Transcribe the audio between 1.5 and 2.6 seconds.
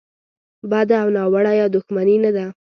یا دوښمني نه ده.